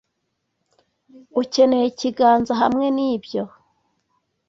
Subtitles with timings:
[1.41, 3.43] Ukeneye ikiganza hamwe nibyo?